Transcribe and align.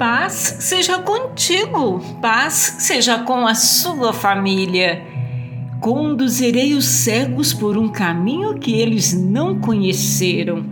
Paz 0.00 0.56
seja 0.60 0.98
contigo, 1.00 2.00
paz 2.22 2.76
seja 2.78 3.18
com 3.18 3.46
a 3.46 3.54
sua 3.54 4.14
família. 4.14 5.02
Conduzirei 5.78 6.72
os 6.72 6.86
cegos 6.86 7.52
por 7.52 7.76
um 7.76 7.86
caminho 7.86 8.58
que 8.58 8.80
eles 8.80 9.12
não 9.12 9.60
conheceram. 9.60 10.64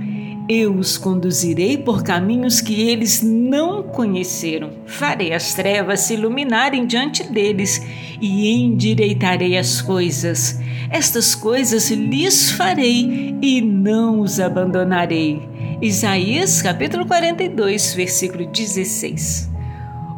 Eu 0.48 0.74
os 0.74 0.96
conduzirei 0.96 1.76
por 1.76 2.02
caminhos 2.02 2.62
que 2.62 2.88
eles 2.88 3.20
não 3.22 3.82
conheceram. 3.82 4.70
Farei 4.86 5.34
as 5.34 5.52
trevas 5.52 6.00
se 6.00 6.14
iluminarem 6.14 6.86
diante 6.86 7.22
deles 7.22 7.86
e 8.22 8.50
endireitarei 8.50 9.58
as 9.58 9.82
coisas. 9.82 10.58
Estas 10.88 11.34
coisas 11.34 11.90
lhes 11.90 12.50
farei 12.52 13.36
e 13.42 13.60
não 13.60 14.20
os 14.20 14.40
abandonarei. 14.40 15.57
Isaías 15.80 16.60
capítulo 16.60 17.06
42, 17.06 17.94
versículo 17.94 18.44
16. 18.46 19.48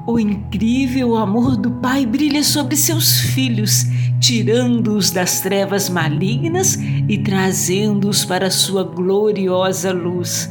O 0.06 0.18
incrível 0.18 1.14
amor 1.14 1.54
do 1.54 1.70
Pai 1.70 2.06
brilha 2.06 2.42
sobre 2.42 2.74
seus 2.76 3.20
filhos, 3.20 3.84
tirando-os 4.18 5.10
das 5.10 5.40
trevas 5.40 5.90
malignas 5.90 6.78
e 7.06 7.18
trazendo-os 7.18 8.24
para 8.24 8.50
sua 8.50 8.84
gloriosa 8.84 9.92
luz. 9.92 10.50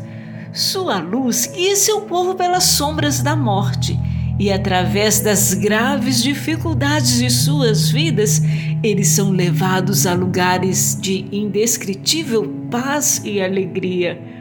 Sua 0.53 0.99
luz 0.99 1.47
guia 1.47 1.75
seu 1.75 2.01
povo 2.01 2.35
pelas 2.35 2.65
sombras 2.65 3.23
da 3.23 3.35
morte, 3.35 3.99
e 4.37 4.51
através 4.51 5.21
das 5.21 5.55
graves 5.55 6.21
dificuldades 6.21 7.17
de 7.17 7.31
suas 7.31 7.89
vidas, 7.89 8.43
eles 8.83 9.07
são 9.07 9.31
levados 9.31 10.05
a 10.05 10.13
lugares 10.13 10.95
de 11.01 11.25
indescritível 11.31 12.47
paz 12.69 13.23
e 13.25 13.41
alegria. 13.41 14.37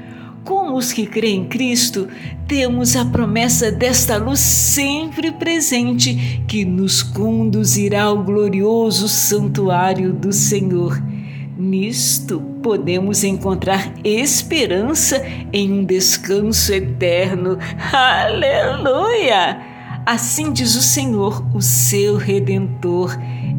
Com 0.49 0.75
os 0.77 0.95
que 0.95 1.05
creem 1.05 1.43
em 1.43 1.45
Cristo, 1.45 2.09
temos 2.47 2.97
a 2.97 3.05
promessa 3.05 3.71
desta 3.71 4.17
luz 4.17 4.41
sempre 4.41 5.31
presente 5.31 6.43
que 6.49 6.65
nos 6.65 7.03
conduzirá 7.03 8.05
ao 8.05 8.25
glorioso 8.25 9.11
santuário 9.11 10.11
do 10.11 10.33
Senhor. 10.33 11.03
Nisto 11.55 12.41
podemos 12.63 13.25
encontrar 13.25 13.93
esperança 14.03 15.23
em 15.53 15.71
um 15.71 15.85
descanso 15.85 16.73
eterno. 16.73 17.59
Aleluia! 17.93 19.61
Assim 20.07 20.51
diz 20.51 20.75
o 20.77 20.83
Senhor, 20.83 21.45
o 21.55 21.61
seu 21.61 22.17
redentor. 22.17 23.15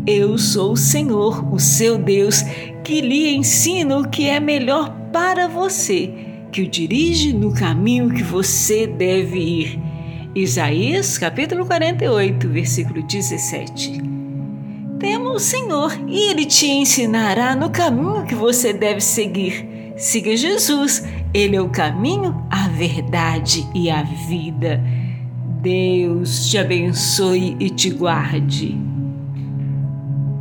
Eu 0.08 0.40
sou 0.40 0.72
o 0.72 0.78
Senhor, 0.78 1.54
o 1.54 1.60
seu 1.60 2.00
Deus, 2.00 2.42
que 2.84 3.00
lhe 3.00 3.36
ensino 3.36 4.00
o 4.00 4.10
que 4.10 4.28
é 4.28 4.40
melhor 4.40 4.90
para 5.14 5.48
você 5.48 6.29
que 6.52 6.61
o 6.61 6.67
dirige 6.67 7.33
no 7.33 7.53
caminho 7.53 8.14
que 8.14 8.23
você 8.23 8.88
deve 8.88 9.39
ir. 9.39 9.80
Isaías 10.36 11.17
capítulo 11.17 11.66
48, 11.66 12.47
versículo 12.50 13.03
17. 13.03 14.02
Temo 15.00 15.30
o 15.31 15.39
Senhor 15.39 15.97
e 16.08 16.30
Ele 16.30 16.45
te 16.45 16.67
ensinará 16.67 17.55
no 17.55 17.70
caminho 17.70 18.25
que 18.25 18.36
você 18.36 18.73
deve 18.73 19.02
seguir. 19.02 19.94
Siga 19.95 20.36
Jesus, 20.36 21.05
Ele 21.33 21.55
é 21.55 21.61
o 21.61 21.70
caminho, 21.70 22.45
a 22.50 22.67
verdade 22.67 23.67
e 23.73 23.89
a 23.89 24.03
vida. 24.03 24.83
Deus 25.61 26.50
te 26.50 26.58
abençoe 26.58 27.55
e 27.59 27.70
te 27.70 27.89
guarde. 27.89 28.77